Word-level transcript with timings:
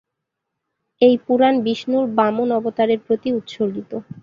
এই 1.01 1.15
পুরাণ 1.25 1.55
বিষ্ণুর 1.65 2.05
বামন 2.17 2.49
অবতারের 2.57 2.99
প্রতি 3.05 3.29
উৎসর্গিত। 3.39 3.91